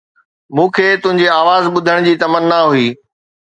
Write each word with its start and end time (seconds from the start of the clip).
مون 0.55 0.67
کي 0.75 0.85
تنهنجي 1.03 1.27
آواز 1.41 1.63
ٻڌڻ 1.75 1.97
جي 2.09 2.13
تمنا 2.25 2.61
هئي 2.73 2.87